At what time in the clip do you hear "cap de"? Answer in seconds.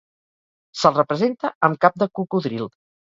1.85-2.09